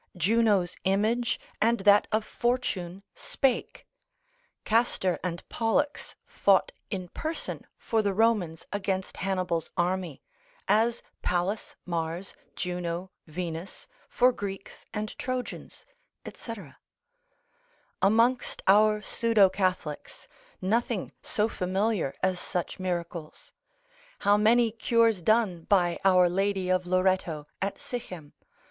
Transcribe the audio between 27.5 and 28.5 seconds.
at Sichem!